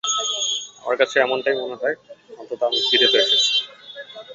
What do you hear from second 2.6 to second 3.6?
আমি ফিরে তো এসেছি।